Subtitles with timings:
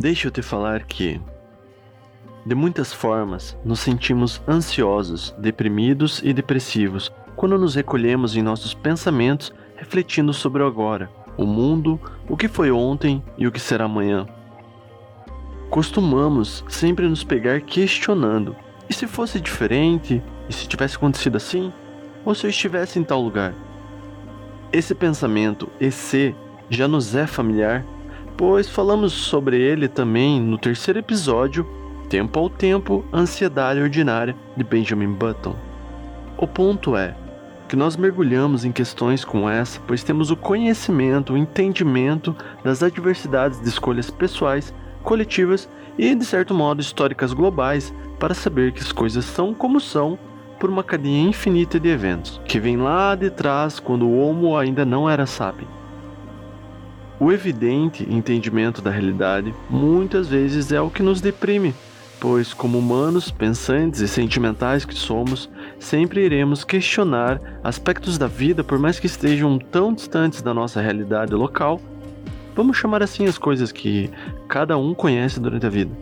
[0.00, 1.20] Deixa eu te falar que,
[2.46, 9.52] de muitas formas, nos sentimos ansiosos, deprimidos e depressivos quando nos recolhemos em nossos pensamentos
[9.76, 14.26] refletindo sobre o agora, o mundo, o que foi ontem e o que será amanhã.
[15.68, 18.56] Costumamos sempre nos pegar questionando:
[18.88, 20.22] e se fosse diferente?
[20.48, 21.70] E se tivesse acontecido assim?
[22.24, 23.54] Ou se eu estivesse em tal lugar?
[24.72, 26.34] Esse pensamento, esse,
[26.70, 27.84] já nos é familiar
[28.40, 31.68] pois falamos sobre ele também no terceiro episódio,
[32.08, 35.54] Tempo ao Tempo, Ansiedade Ordinária, de Benjamin Button.
[36.38, 37.14] O ponto é
[37.68, 43.60] que nós mergulhamos em questões como essa, pois temos o conhecimento, o entendimento das adversidades
[43.60, 45.68] de escolhas pessoais, coletivas
[45.98, 50.18] e, de certo modo, históricas globais para saber que as coisas são como são
[50.58, 54.86] por uma cadeia infinita de eventos, que vem lá de trás quando o Homo ainda
[54.86, 55.68] não era sábio.
[57.20, 61.74] O evidente entendimento da realidade muitas vezes é o que nos deprime,
[62.18, 68.78] pois, como humanos pensantes e sentimentais que somos, sempre iremos questionar aspectos da vida por
[68.78, 71.78] mais que estejam tão distantes da nossa realidade local.
[72.56, 74.10] Vamos chamar assim as coisas que
[74.48, 75.94] cada um conhece durante a vida.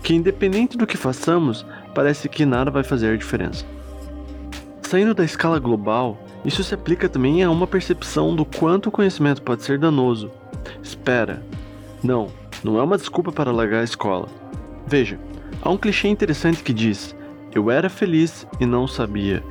[0.00, 3.64] Que, independente do que façamos, parece que nada vai fazer diferença.
[4.80, 6.16] Saindo da escala global,
[6.46, 10.30] isso se aplica também a uma percepção do quanto o conhecimento pode ser danoso.
[10.80, 11.42] Espera.
[12.04, 12.28] Não,
[12.62, 14.28] não é uma desculpa para largar a escola.
[14.86, 15.18] Veja,
[15.60, 17.16] há um clichê interessante que diz:
[17.52, 19.42] Eu era feliz e não sabia.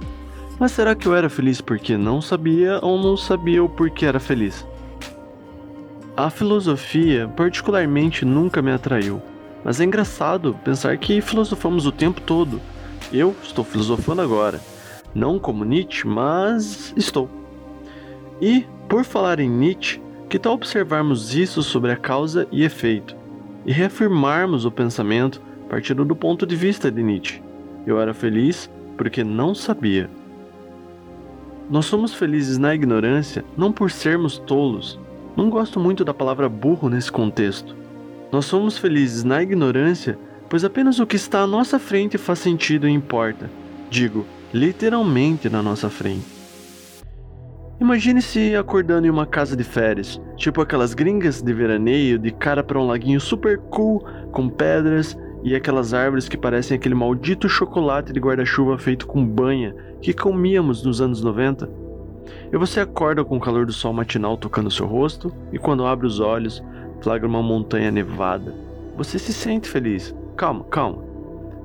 [0.58, 4.20] Mas será que eu era feliz porque não sabia ou não sabia o porquê era
[4.20, 4.66] feliz?
[6.16, 9.22] A filosofia, particularmente, nunca me atraiu.
[9.66, 12.62] Mas é engraçado pensar que filosofamos o tempo todo.
[13.12, 14.62] Eu estou filosofando agora.
[15.16, 17.30] Não como Nietzsche, mas estou.
[18.42, 23.16] E, por falar em Nietzsche, que tal observarmos isso sobre a causa e efeito
[23.66, 27.42] e reafirmarmos o pensamento partindo do ponto de vista de Nietzsche?
[27.88, 30.10] Eu era feliz porque não sabia.
[31.70, 35.00] Nós somos felizes na ignorância não por sermos tolos.
[35.36, 37.76] Não gosto muito da palavra burro nesse contexto.
[38.32, 42.88] Nós somos felizes na ignorância pois apenas o que está à nossa frente faz sentido
[42.88, 43.50] e importa.
[43.90, 46.24] Digo, literalmente na nossa frente.
[47.82, 52.80] Imagine-se acordando em uma casa de férias, tipo aquelas gringas de veraneio, de cara para
[52.80, 54.02] um laguinho super cool,
[54.32, 59.76] com pedras e aquelas árvores que parecem aquele maldito chocolate de guarda-chuva feito com banha
[60.02, 61.70] que comíamos nos anos 90.
[62.54, 66.08] E você acorda com o calor do sol matinal tocando seu rosto, e quando abre
[66.08, 66.64] os olhos,
[67.02, 68.56] flagra uma montanha nevada.
[68.96, 70.16] Você se sente feliz.
[70.38, 71.04] Calma, calma.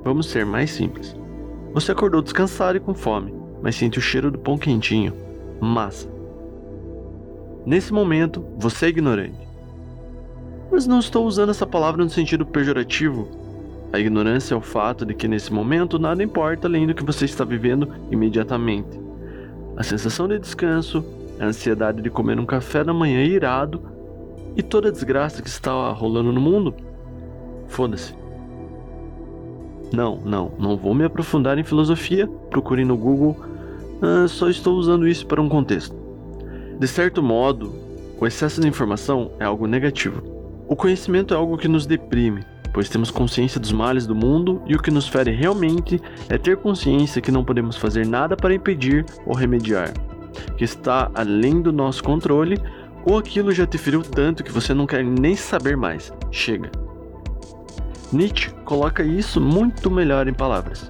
[0.03, 1.20] Vamos ser mais simples.
[1.73, 5.13] Você acordou descansado e com fome, mas sente o cheiro do pão quentinho.
[5.59, 6.09] Massa.
[7.65, 9.47] Nesse momento, você é ignorante.
[10.69, 13.29] Mas não estou usando essa palavra no sentido pejorativo.
[13.93, 17.25] A ignorância é o fato de que nesse momento nada importa além do que você
[17.25, 18.99] está vivendo imediatamente.
[19.77, 21.05] A sensação de descanso,
[21.39, 23.81] a ansiedade de comer um café da manhã irado
[24.55, 26.73] e toda a desgraça que está rolando no mundo.
[27.67, 28.20] Foda-se.
[29.91, 32.27] Não, não, não vou me aprofundar em filosofia.
[32.49, 33.37] Procure no Google.
[34.01, 35.95] Ah, só estou usando isso para um contexto.
[36.79, 37.73] De certo modo,
[38.19, 40.21] o excesso de informação é algo negativo.
[40.67, 42.43] O conhecimento é algo que nos deprime,
[42.73, 46.57] pois temos consciência dos males do mundo e o que nos fere realmente é ter
[46.57, 49.91] consciência que não podemos fazer nada para impedir ou remediar,
[50.57, 52.57] que está além do nosso controle
[53.05, 56.13] ou aquilo já te feriu tanto que você não quer nem saber mais.
[56.31, 56.71] Chega.
[58.13, 60.89] Nietzsche coloca isso muito melhor em palavras.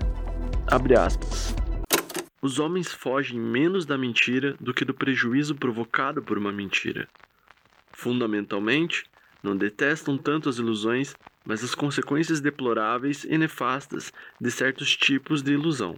[0.65, 1.53] Abre aspas.
[2.41, 7.07] Os homens fogem menos da mentira do que do prejuízo provocado por uma mentira.
[7.91, 9.03] Fundamentalmente,
[9.43, 11.15] não detestam tanto as ilusões,
[11.45, 15.95] mas as consequências deploráveis e nefastas de certos tipos de ilusão.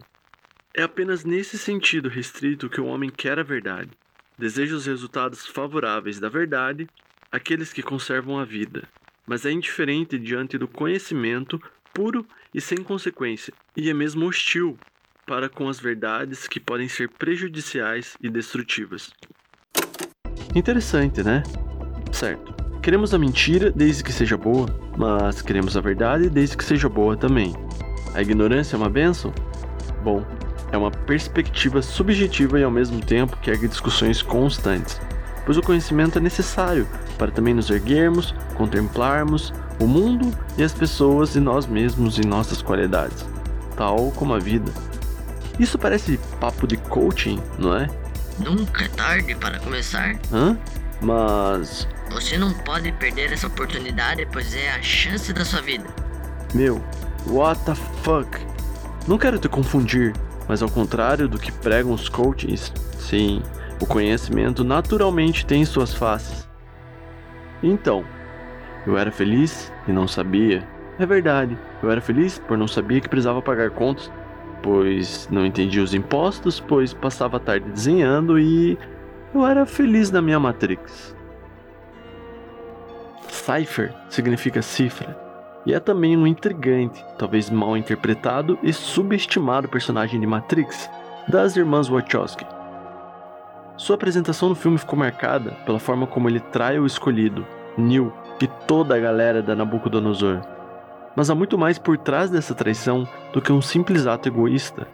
[0.73, 3.91] É apenas nesse sentido restrito que o homem quer a verdade.
[4.37, 6.85] Deseja os resultados favoráveis da verdade,
[7.31, 8.85] aqueles que conservam a vida,
[9.27, 11.61] mas é indiferente diante do conhecimento
[11.93, 14.77] puro e sem consequência, e é mesmo hostil
[15.25, 19.11] para com as verdades que podem ser prejudiciais e destrutivas.
[20.55, 21.43] Interessante, né?
[22.11, 22.53] Certo.
[22.81, 24.67] Queremos a mentira desde que seja boa,
[24.97, 27.53] mas queremos a verdade desde que seja boa também.
[28.13, 29.33] A ignorância é uma benção?
[30.03, 30.25] Bom,
[30.71, 34.99] é uma perspectiva subjetiva e ao mesmo tempo que ergue discussões constantes,
[35.45, 36.87] pois o conhecimento é necessário
[37.17, 42.61] para também nos erguermos, contemplarmos o mundo e as pessoas e nós mesmos e nossas
[42.61, 43.25] qualidades,
[43.75, 44.71] tal como a vida.
[45.59, 47.87] Isso parece papo de coaching, não é?
[48.39, 50.15] Nunca é tarde para começar.
[50.31, 50.57] Hã?
[51.01, 51.87] Mas.
[52.11, 55.85] Você não pode perder essa oportunidade, pois é a chance da sua vida.
[56.53, 56.83] Meu,
[57.27, 58.27] what the fuck?
[59.07, 60.13] Não quero te confundir,
[60.47, 63.41] mas ao contrário do que pregam os coaches, sim,
[63.79, 66.47] o conhecimento naturalmente tem suas faces.
[67.61, 68.03] Então,
[68.85, 70.67] eu era feliz e não sabia.
[70.99, 74.11] É verdade, eu era feliz por não saber que precisava pagar contas,
[74.61, 78.77] pois não entendia os impostos, pois passava a tarde desenhando e
[79.33, 81.15] eu era feliz na minha Matrix.
[83.27, 85.17] Cipher significa cifra,
[85.65, 90.89] e é também um intrigante, talvez mal interpretado e subestimado personagem de Matrix,
[91.27, 92.45] das irmãs Wachowski.
[93.83, 97.45] Sua apresentação no filme ficou marcada pela forma como ele trai o escolhido,
[97.77, 100.39] Neil, e toda a galera da Nabucodonosor.
[101.17, 104.87] Mas há muito mais por trás dessa traição do que um simples ato egoísta.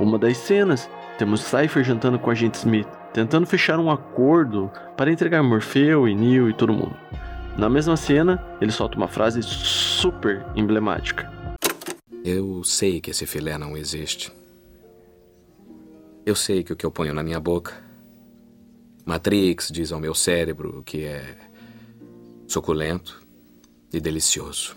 [0.00, 0.88] Uma das cenas,
[1.18, 6.14] temos Cypher jantando com a agente Smith, tentando fechar um acordo para entregar Morfeu e
[6.14, 6.96] Neil e todo mundo.
[7.58, 11.30] Na mesma cena, ele solta uma frase super emblemática.
[12.24, 14.32] Eu sei que esse filé não existe.
[16.24, 17.91] Eu sei que o que eu ponho na minha boca.
[19.04, 21.36] Matrix diz ao meu cérebro que é
[22.46, 23.22] suculento
[23.92, 24.76] e delicioso.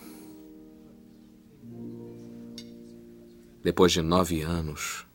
[3.64, 5.06] Depois de nove anos,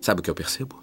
[0.00, 0.82] sabe o que eu percebo?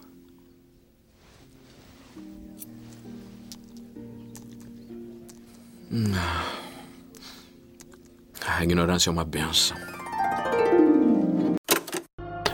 [8.46, 9.78] A ignorância é uma benção.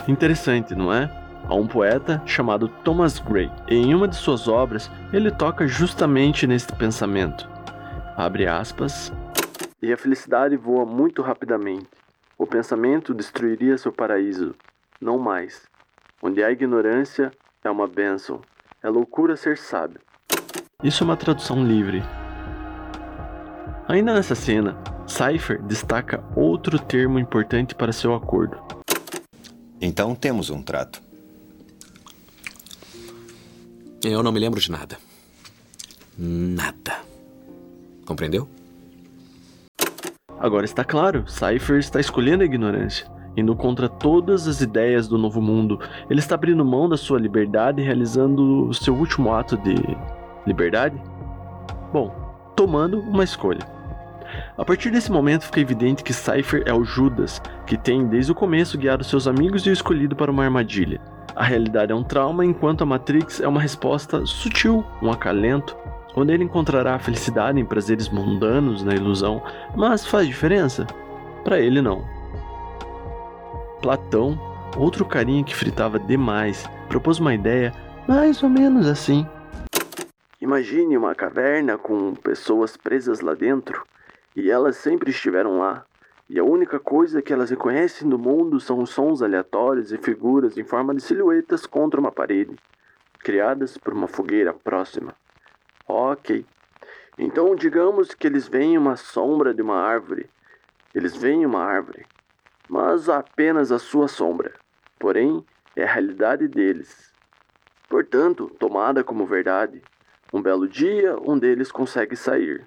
[0.07, 1.22] Interessante, não é?
[1.47, 6.47] Há um poeta chamado Thomas Gray, e em uma de suas obras ele toca justamente
[6.47, 7.49] nesse pensamento.
[8.15, 9.11] Abre aspas.
[9.81, 11.87] E a felicidade voa muito rapidamente.
[12.37, 14.55] O pensamento destruiria seu paraíso.
[14.99, 15.63] Não mais.
[16.21, 17.31] Onde há ignorância,
[17.63, 18.41] é uma bênção.
[18.81, 19.99] É loucura ser sábio.
[20.81, 22.03] Isso é uma tradução livre,
[23.87, 28.57] Ainda nessa cena, Cypher destaca outro termo importante para seu acordo.
[29.81, 31.01] Então temos um trato.
[34.03, 34.97] Eu não me lembro de nada.
[36.17, 36.99] Nada.
[38.05, 38.47] Compreendeu?
[40.39, 45.41] Agora está claro, Cypher está escolhendo a ignorância, indo contra todas as ideias do novo
[45.41, 45.79] mundo.
[46.09, 49.75] Ele está abrindo mão da sua liberdade e realizando o seu último ato de
[50.45, 51.01] liberdade?
[51.93, 52.13] Bom,
[52.57, 53.65] tomando uma escolha.
[54.57, 58.35] A partir desse momento fica evidente que Cypher é o Judas, que tem desde o
[58.35, 60.99] começo guiado seus amigos e o escolhido para uma armadilha.
[61.35, 65.75] A realidade é um trauma, enquanto a Matrix é uma resposta sutil, um acalento,
[66.15, 69.41] onde ele encontrará a felicidade em prazeres mundanos na ilusão,
[69.75, 70.85] mas faz diferença?
[71.43, 72.05] Para ele não.
[73.81, 74.39] Platão,
[74.77, 77.73] outro carinha que fritava demais, propôs uma ideia
[78.07, 79.27] mais ou menos assim.
[80.39, 83.83] Imagine uma caverna com pessoas presas lá dentro
[84.35, 85.83] e elas sempre estiveram lá.
[86.33, 90.57] E a única coisa que elas reconhecem no mundo são os sons aleatórios e figuras
[90.57, 92.55] em forma de silhuetas contra uma parede,
[93.19, 95.13] criadas por uma fogueira próxima.
[95.87, 96.43] Ok.
[97.19, 100.27] Então digamos que eles veem uma sombra de uma árvore.
[100.95, 102.03] Eles veem uma árvore,
[102.67, 104.53] mas apenas a sua sombra.
[104.97, 105.45] Porém,
[105.75, 107.13] é a realidade deles.
[107.87, 109.83] Portanto, tomada como verdade,
[110.33, 112.65] um belo dia um deles consegue sair.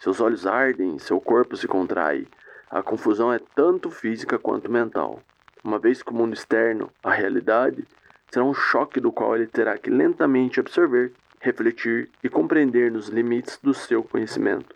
[0.00, 2.26] Seus olhos ardem, seu corpo se contrai.
[2.74, 5.20] A confusão é tanto física quanto mental.
[5.62, 7.84] Uma vez que o mundo externo, a realidade,
[8.28, 13.60] será um choque do qual ele terá que lentamente absorver, refletir e compreender nos limites
[13.62, 14.74] do seu conhecimento.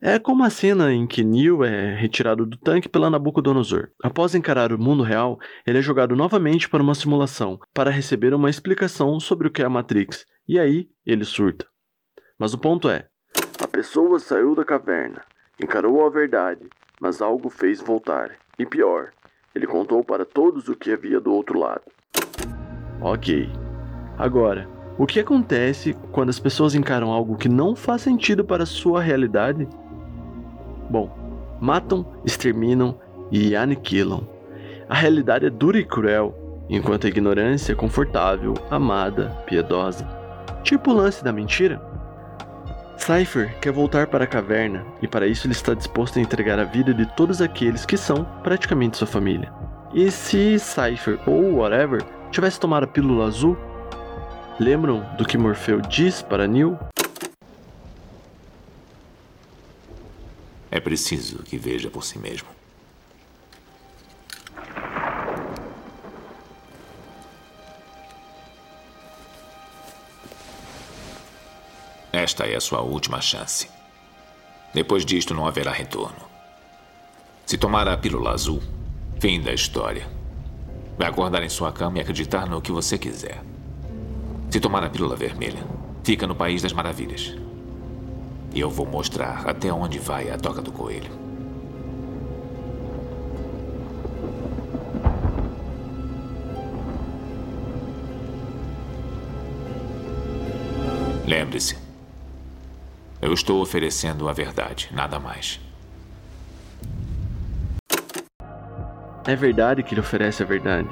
[0.00, 3.90] É como a cena em que Neo é retirado do tanque pela Nabucodonosor.
[4.02, 8.48] Após encarar o mundo real, ele é jogado novamente para uma simulação, para receber uma
[8.48, 11.66] explicação sobre o que é a Matrix, e aí ele surta.
[12.38, 13.08] Mas o ponto é,
[13.62, 15.20] a pessoa saiu da caverna,
[15.62, 16.66] encarou a verdade,
[17.00, 18.32] mas algo fez voltar.
[18.58, 19.10] E pior,
[19.54, 21.82] ele contou para todos o que havia do outro lado.
[23.00, 23.50] Ok.
[24.18, 29.00] Agora, o que acontece quando as pessoas encaram algo que não faz sentido para sua
[29.00, 29.66] realidade?
[30.90, 34.28] Bom, matam, exterminam e aniquilam.
[34.88, 36.34] A realidade é dura e cruel,
[36.68, 40.06] enquanto a ignorância é confortável, amada, piedosa.
[40.62, 41.80] Tipo o lance da mentira.
[43.00, 46.64] Cypher quer voltar para a caverna e para isso ele está disposto a entregar a
[46.64, 49.50] vida de todos aqueles que são praticamente sua família.
[49.94, 53.56] E se Cypher ou whatever tivesse tomado a pílula azul?
[54.60, 56.78] Lembram do que Morfeu diz para Neil?
[60.70, 62.59] É preciso que veja por si mesmo.
[72.22, 73.66] Esta é a sua última chance.
[74.74, 76.20] Depois disto, não haverá retorno.
[77.46, 78.62] Se tomar a pílula azul,
[79.18, 80.06] fim da história.
[80.98, 83.42] Vai acordar em sua cama e acreditar no que você quiser.
[84.50, 85.64] Se tomar a pílula vermelha,
[86.04, 87.34] fica no País das Maravilhas.
[88.52, 91.10] E eu vou mostrar até onde vai a toca do coelho.
[101.26, 101.89] Lembre-se,
[103.20, 105.60] eu estou oferecendo a verdade, nada mais.
[109.26, 110.88] É verdade que ele oferece a verdade.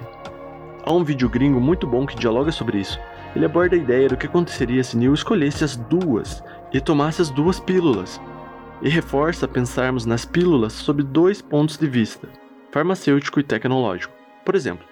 [0.85, 2.99] Há um vídeo gringo muito bom que dialoga sobre isso.
[3.35, 6.43] Ele aborda a ideia do que aconteceria se Neil escolhesse as duas
[6.73, 8.21] e tomasse as duas pílulas,
[8.83, 12.29] e reforça pensarmos nas pílulas sob dois pontos de vista,
[12.71, 14.15] farmacêutico e tecnológico.
[14.45, 14.87] Por exemplo,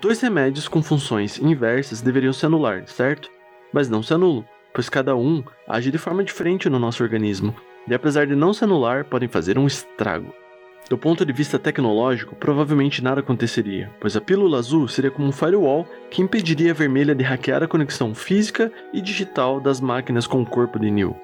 [0.00, 3.30] dois remédios com funções inversas deveriam se anular, certo?
[3.72, 4.44] Mas não se anulam,
[4.76, 7.56] pois cada um age de forma diferente no nosso organismo,
[7.88, 10.34] e apesar de não se anular, podem fazer um estrago.
[10.90, 15.32] Do ponto de vista tecnológico, provavelmente nada aconteceria, pois a pílula azul seria como um
[15.32, 20.42] firewall que impediria a vermelha de hackear a conexão física e digital das máquinas com
[20.42, 21.16] o corpo de Neil.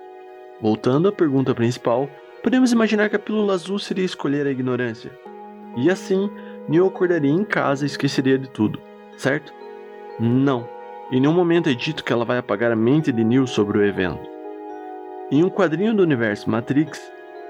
[0.59, 2.09] Voltando à pergunta principal,
[2.43, 5.13] podemos imaginar que a pílula azul seria escolher a ignorância.
[5.77, 6.31] E assim,
[6.67, 8.81] Neil acordaria em casa e esqueceria de tudo,
[9.19, 9.53] certo?
[10.19, 10.67] Não.
[11.13, 13.85] Em nenhum momento é dito que ela vai apagar a mente de Neil sobre o
[13.85, 14.27] evento.
[15.31, 16.99] Em um quadrinho do universo Matrix,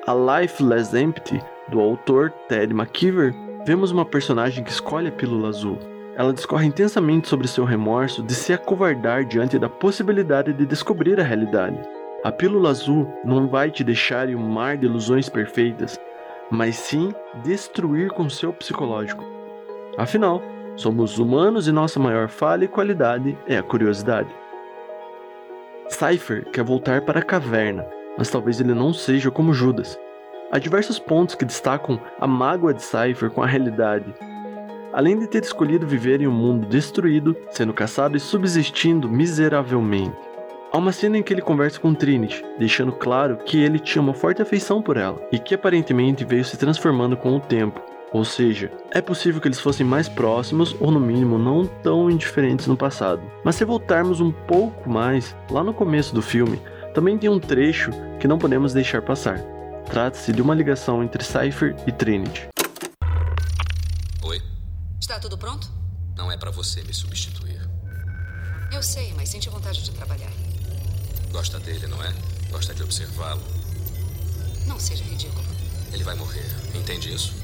[0.04, 3.32] A Life Less Empty do autor Ted McKeever,
[3.64, 5.78] vemos uma personagem que escolhe a pílula azul.
[6.16, 11.22] Ela discorre intensamente sobre seu remorso de se acovardar diante da possibilidade de descobrir a
[11.22, 11.78] realidade.
[12.24, 16.00] A pílula azul não vai te deixar em um mar de ilusões perfeitas,
[16.50, 17.14] mas sim
[17.44, 19.24] destruir com seu psicológico.
[19.96, 20.42] Afinal,
[20.76, 24.28] somos humanos e nossa maior falha e qualidade é a curiosidade.
[25.88, 27.86] Cypher quer voltar para a caverna,
[28.16, 29.98] mas talvez ele não seja como Judas,
[30.54, 34.14] Há diversos pontos que destacam a mágoa de Cypher com a realidade.
[34.92, 40.14] Além de ter escolhido viver em um mundo destruído, sendo caçado e subsistindo miseravelmente.
[40.70, 44.12] Há uma cena em que ele conversa com Trinity, deixando claro que ele tinha uma
[44.12, 47.80] forte afeição por ela e que aparentemente veio se transformando com o tempo.
[48.12, 52.66] Ou seja, é possível que eles fossem mais próximos ou no mínimo não tão indiferentes
[52.66, 53.22] no passado.
[53.42, 56.60] Mas se voltarmos um pouco mais, lá no começo do filme,
[56.92, 57.90] também tem um trecho
[58.20, 59.40] que não podemos deixar passar.
[59.86, 62.48] Trata-se de uma ligação entre Cypher e Trinity.
[64.22, 64.42] Oi?
[65.00, 65.70] Está tudo pronto?
[66.14, 67.60] Não é para você me substituir.
[68.70, 70.30] Eu sei, mas sente vontade de trabalhar.
[71.30, 72.12] Gosta dele, não é?
[72.50, 73.42] Gosta de observá-lo.
[74.66, 75.44] Não seja ridículo.
[75.92, 77.41] Ele vai morrer, entende isso?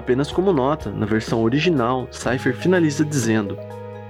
[0.00, 3.58] Apenas como nota, na versão original, Cypher finaliza dizendo: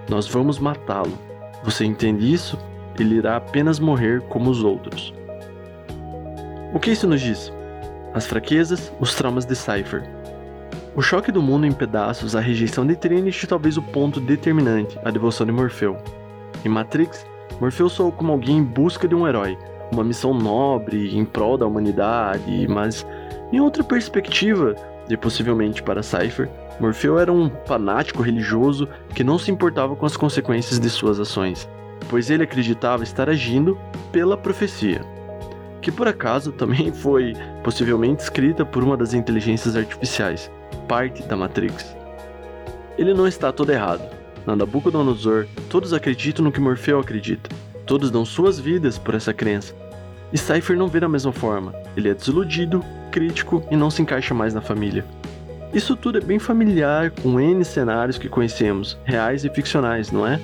[0.08, 1.18] Nós vamos matá-lo.
[1.64, 2.56] Você entende isso?
[2.96, 5.12] Ele irá apenas morrer como os outros.
[6.72, 7.52] O que isso nos diz?
[8.14, 10.04] As fraquezas, os traumas de Cypher.
[10.94, 15.10] O choque do mundo em pedaços, a rejeição de Trinity talvez o ponto determinante, a
[15.10, 15.96] devoção de Morfeu.
[16.64, 17.26] Em Matrix,
[17.60, 19.58] Morfeu soou como alguém em busca de um herói,
[19.90, 23.04] uma missão nobre, em prol da humanidade, mas
[23.52, 24.76] em outra perspectiva,
[25.10, 26.48] e possivelmente para Cypher,
[26.78, 31.68] Morfeu era um fanático religioso que não se importava com as consequências de suas ações,
[32.08, 33.78] pois ele acreditava estar agindo
[34.12, 35.00] pela profecia
[35.80, 40.50] que por acaso também foi possivelmente escrita por uma das inteligências artificiais,
[40.86, 41.96] parte da Matrix.
[42.98, 44.02] Ele não está todo errado.
[44.46, 47.50] Na Nabucodonosor, todos acreditam no que Morfeu acredita.
[47.86, 49.74] Todos dão suas vidas por essa crença.
[50.32, 51.74] E Cypher não vê da mesma forma.
[51.96, 55.04] Ele é desiludido, crítico e não se encaixa mais na família.
[55.74, 60.40] Isso tudo é bem familiar com N cenários que conhecemos, reais e ficcionais, não é?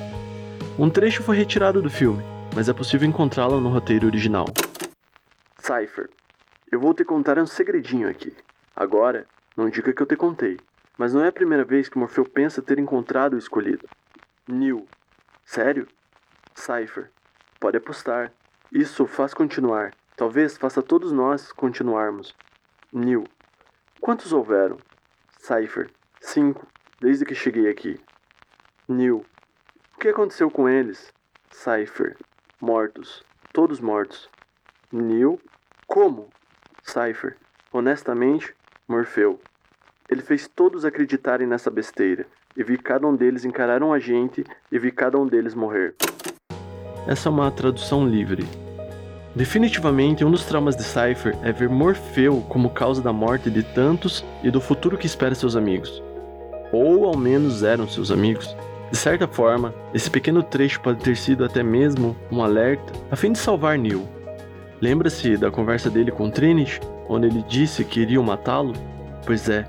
[0.79, 2.23] Um trecho foi retirado do filme,
[2.55, 4.47] mas é possível encontrá-lo no roteiro original.
[5.59, 6.11] Cypher,
[6.71, 8.33] eu vou te contar um segredinho aqui.
[8.75, 10.59] Agora, não diga que eu te contei,
[10.99, 13.89] mas não é a primeira vez que Morfeu pensa ter encontrado o escolhido.
[14.47, 14.87] Neil.
[15.45, 15.89] Sério?
[16.55, 17.11] Cypher.
[17.59, 18.33] Pode apostar.
[18.71, 19.93] Isso faz continuar.
[20.17, 22.35] Talvez faça todos nós continuarmos.
[22.93, 23.25] Neil.
[24.01, 24.79] Quantos houveram?
[25.39, 25.91] Cypher.
[26.21, 26.67] Cinco,
[27.01, 28.01] desde que cheguei aqui.
[28.89, 29.25] Neil.
[29.95, 31.13] O que aconteceu com eles?
[31.51, 32.17] Cypher.
[32.61, 33.23] Mortos.
[33.53, 34.29] Todos mortos.
[34.93, 35.41] Neil.
[35.87, 36.29] Como?
[36.83, 37.37] Cypher.
[37.73, 38.55] Honestamente,
[38.89, 39.41] Morfeu.
[40.09, 42.27] Ele fez todos acreditarem nessa besteira,
[42.57, 45.97] e vi cada um deles encarar um agente e vi cada um deles morrer.
[47.07, 48.66] Essa é uma tradução livre.
[49.37, 54.25] Definitivamente, um dos traumas de Cypher é ver Morfeu como causa da morte de tantos
[54.43, 56.03] e do futuro que espera seus amigos.
[56.73, 58.57] Ou ao menos eram seus amigos.
[58.91, 63.31] De certa forma, esse pequeno trecho pode ter sido até mesmo um alerta a fim
[63.31, 64.09] de salvar Neil.
[64.81, 68.73] Lembra-se da conversa dele com Trinity, onde ele disse que iriam matá-lo?
[69.27, 69.67] Pois é,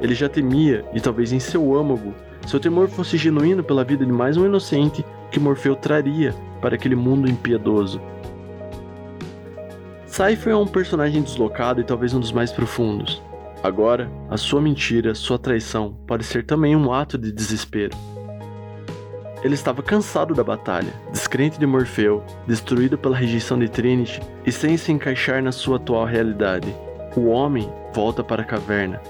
[0.00, 2.14] ele já temia, e talvez em seu âmago,
[2.46, 6.94] seu temor fosse genuíno pela vida de mais um inocente que Morfeu traria para aquele
[6.94, 8.00] mundo impiedoso.
[10.18, 13.22] Cypher é um personagem deslocado e talvez um dos mais profundos.
[13.62, 17.96] Agora, a sua mentira, sua traição, pode ser também um ato de desespero.
[19.44, 24.76] Ele estava cansado da batalha, descrente de Morfeu, destruído pela rejeição de Trinity e sem
[24.76, 26.74] se encaixar na sua atual realidade.
[27.16, 29.00] O homem volta para a caverna.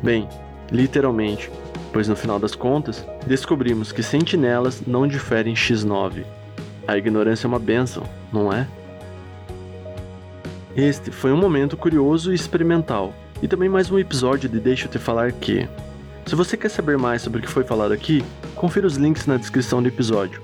[0.00, 0.28] Bem,
[0.70, 1.50] literalmente,
[1.92, 6.24] pois no final das contas, descobrimos que sentinelas não diferem X9.
[6.86, 8.68] A ignorância é uma benção, não é?
[10.76, 14.90] Este foi um momento curioso e experimental, e também mais um episódio de Deixa eu
[14.90, 15.66] te falar que.
[16.26, 18.22] Se você quer saber mais sobre o que foi falado aqui,
[18.54, 20.42] confira os links na descrição do episódio.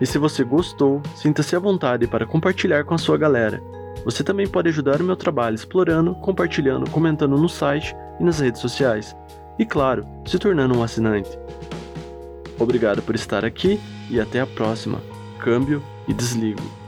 [0.00, 3.62] E se você gostou, sinta-se à vontade para compartilhar com a sua galera.
[4.02, 8.62] Você também pode ajudar o meu trabalho explorando, compartilhando, comentando no site e nas redes
[8.62, 9.14] sociais.
[9.58, 11.38] E claro, se tornando um assinante.
[12.58, 13.78] Obrigado por estar aqui
[14.08, 15.02] e até a próxima.
[15.38, 16.85] Câmbio e desligo.